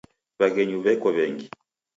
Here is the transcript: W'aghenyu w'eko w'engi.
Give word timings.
W'aghenyu 0.37 0.77
w'eko 0.83 1.07
w'engi. 1.15 1.47